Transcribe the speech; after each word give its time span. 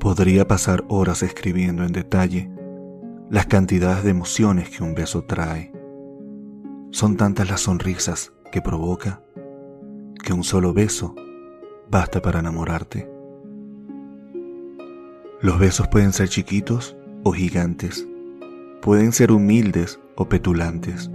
Podría 0.00 0.46
pasar 0.46 0.84
horas 0.88 1.24
escribiendo 1.24 1.84
en 1.84 1.92
detalle 1.92 2.50
las 3.30 3.46
cantidades 3.46 4.04
de 4.04 4.10
emociones 4.10 4.70
que 4.70 4.84
un 4.84 4.94
beso 4.94 5.24
trae. 5.24 5.72
Son 6.90 7.16
tantas 7.16 7.50
las 7.50 7.62
sonrisas 7.62 8.32
que 8.52 8.62
provoca 8.62 9.22
que 10.22 10.32
un 10.32 10.44
solo 10.44 10.72
beso 10.72 11.16
basta 11.90 12.22
para 12.22 12.38
enamorarte. 12.38 13.10
Los 15.40 15.58
besos 15.58 15.88
pueden 15.88 16.12
ser 16.12 16.28
chiquitos 16.28 16.96
o 17.24 17.32
gigantes, 17.32 18.06
pueden 18.80 19.12
ser 19.12 19.32
humildes 19.32 19.98
o 20.14 20.28
petulantes, 20.28 21.10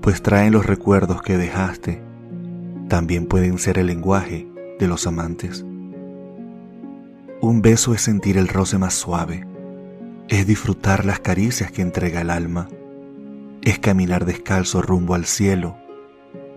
pues 0.00 0.22
traen 0.22 0.52
los 0.52 0.66
recuerdos 0.66 1.20
que 1.20 1.36
dejaste. 1.36 2.00
También 2.88 3.26
pueden 3.26 3.58
ser 3.58 3.76
el 3.76 3.88
lenguaje 3.88 4.48
de 4.78 4.86
los 4.86 5.06
amantes. 5.06 5.66
Un 7.40 7.62
beso 7.62 7.94
es 7.94 8.02
sentir 8.02 8.36
el 8.36 8.48
roce 8.48 8.78
más 8.78 8.94
suave, 8.94 9.46
es 10.28 10.44
disfrutar 10.44 11.04
las 11.04 11.20
caricias 11.20 11.70
que 11.70 11.82
entrega 11.82 12.20
el 12.20 12.30
alma, 12.30 12.68
es 13.62 13.78
caminar 13.78 14.24
descalzo 14.24 14.82
rumbo 14.82 15.14
al 15.14 15.24
cielo, 15.24 15.76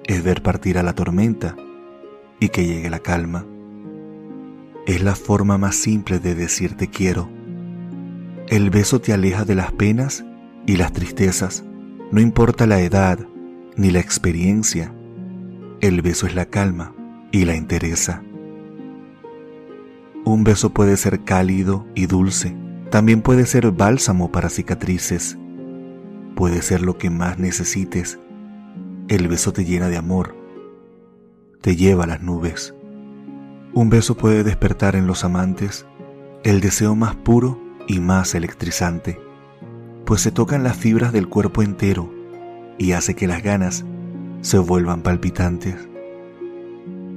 es 0.06 0.24
ver 0.24 0.42
partir 0.42 0.80
a 0.80 0.84
la 0.84 0.94
tormenta 0.94 1.56
y 2.40 2.50
que 2.50 2.66
llegue 2.66 2.90
la 2.90 2.98
calma. 2.98 3.46
Es 4.88 5.04
la 5.04 5.14
forma 5.14 5.60
más 5.60 5.76
simple 5.76 6.20
de 6.20 6.34
decir 6.34 6.76
te 6.76 6.88
quiero. 6.88 7.30
El 8.48 8.72
beso 8.72 9.00
te 9.00 9.14
aleja 9.14 9.46
de 9.46 9.54
las 9.54 9.72
penas 9.74 10.26
y 10.66 10.78
las 10.78 10.94
tristezas, 10.94 11.64
no 12.12 12.22
importa 12.22 12.66
la 12.66 12.82
edad 12.82 13.20
ni 13.76 13.92
la 13.92 14.00
experiencia. 14.00 14.92
El 15.80 16.02
beso 16.02 16.26
es 16.26 16.34
la 16.34 16.48
calma 16.48 16.96
y 17.32 17.46
la 17.46 17.56
interesa. 17.56 18.24
Un 20.24 20.44
beso 20.44 20.70
puede 20.72 20.98
ser 20.98 21.24
cálido 21.24 21.88
y 21.96 22.06
dulce, 22.06 22.56
también 22.92 23.24
puede 23.24 23.48
ser 23.48 23.72
bálsamo 23.72 24.32
para 24.32 24.50
cicatrices, 24.50 25.38
puede 26.36 26.62
ser 26.62 26.84
lo 26.84 27.00
que 27.00 27.10
más 27.10 27.40
necesites. 27.40 28.20
El 29.08 29.28
beso 29.28 29.52
te 29.52 29.66
llena 29.66 29.90
de 29.90 29.98
amor, 29.98 30.36
te 31.62 31.76
lleva 31.76 32.04
a 32.04 32.08
las 32.08 32.22
nubes. 32.22 32.76
Un 33.74 33.90
beso 33.90 34.16
puede 34.16 34.44
despertar 34.44 34.96
en 34.96 35.08
los 35.08 35.24
amantes 35.24 35.88
el 36.44 36.62
deseo 36.62 36.96
más 36.96 37.16
puro 37.16 37.60
y 37.88 38.00
más 38.00 38.36
electrizante, 38.36 39.20
pues 40.06 40.22
se 40.22 40.32
tocan 40.32 40.62
las 40.62 40.78
fibras 40.78 41.14
del 41.14 41.30
cuerpo 41.30 41.64
entero 41.64 42.14
y 42.78 42.92
hace 42.92 43.16
que 43.16 43.28
las 43.28 43.42
ganas 43.42 43.86
se 44.42 44.60
vuelvan 44.60 45.02
palpitantes. 45.02 45.76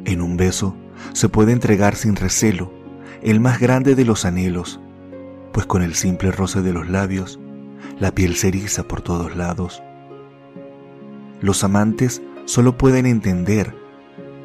En 0.07 0.23
un 0.23 0.39
beso 0.39 0.75
se 1.13 1.29
puede 1.29 1.53
entregar 1.53 1.97
sin 1.97 2.17
recelo 2.17 2.84
el 3.25 3.41
más 3.41 3.59
grande 3.59 3.95
de 3.95 4.05
los 4.05 4.27
anhelos, 4.27 4.79
pues 5.51 5.65
con 5.65 5.83
el 5.83 5.95
simple 5.95 6.31
roce 6.31 6.61
de 6.61 6.75
los 6.75 6.91
labios, 6.91 7.41
la 7.99 8.15
piel 8.15 8.37
se 8.37 8.49
eriza 8.49 8.83
por 8.83 9.01
todos 9.01 9.35
lados. 9.35 9.83
Los 11.41 11.65
amantes 11.65 12.21
solo 12.45 12.77
pueden 12.77 13.07
entender 13.07 13.75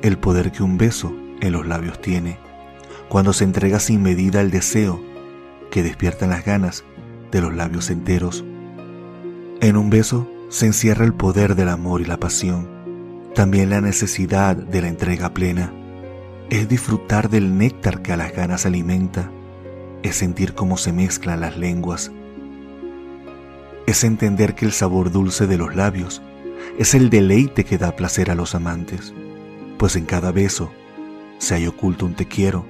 el 0.02 0.18
poder 0.18 0.54
que 0.54 0.64
un 0.64 0.78
beso 0.78 1.14
en 1.42 1.52
los 1.52 1.68
labios 1.68 2.00
tiene, 2.02 2.38
cuando 3.10 3.34
se 3.34 3.44
entrega 3.44 3.82
sin 3.82 4.02
medida 4.02 4.40
el 4.40 4.50
deseo 4.50 5.02
que 5.72 5.84
despiertan 5.84 6.30
las 6.30 6.46
ganas 6.46 6.86
de 7.32 7.42
los 7.42 7.54
labios 7.54 7.90
enteros. 7.90 8.46
En 9.60 9.76
un 9.76 9.90
beso 9.90 10.26
se 10.48 10.68
encierra 10.68 11.04
el 11.04 11.14
poder 11.14 11.56
del 11.56 11.68
amor 11.68 12.00
y 12.00 12.06
la 12.06 12.18
pasión, 12.18 12.70
también 13.36 13.72
la 13.72 13.82
necesidad 13.82 14.56
de 14.56 14.82
la 14.82 14.88
entrega 14.88 15.34
plena 15.34 15.74
es 16.50 16.68
disfrutar 16.68 17.30
del 17.30 17.58
néctar 17.58 18.02
que 18.02 18.12
a 18.12 18.18
las 18.18 18.34
ganas 18.34 18.66
alimenta, 18.66 19.32
es 20.02 20.16
sentir 20.16 20.56
cómo 20.56 20.78
se 20.78 20.92
mezclan 20.92 21.42
las 21.42 21.58
lenguas, 21.58 22.12
es 23.86 24.04
entender 24.04 24.56
que 24.56 24.66
el 24.66 24.72
sabor 24.72 25.12
dulce 25.12 25.46
de 25.46 25.58
los 25.58 25.76
labios 25.76 26.22
es 26.80 26.96
el 26.96 27.10
deleite 27.10 27.66
que 27.66 27.78
da 27.78 27.96
placer 27.96 28.32
a 28.32 28.36
los 28.36 28.56
amantes, 28.56 29.14
pues 29.78 29.96
en 29.96 30.06
cada 30.06 30.32
beso 30.32 30.72
se 31.38 31.56
haya 31.56 31.70
oculto 31.70 32.06
un 32.06 32.16
te 32.16 32.26
quiero, 32.26 32.66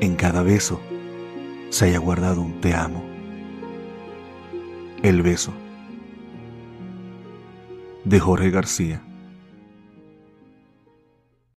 en 0.00 0.16
cada 0.16 0.42
beso 0.42 0.80
se 1.68 1.86
haya 1.86 1.98
guardado 1.98 2.40
un 2.40 2.60
te 2.62 2.74
amo. 2.74 3.04
El 5.02 5.22
beso 5.22 5.52
de 8.04 8.20
Jorge 8.20 8.50
García 8.50 9.02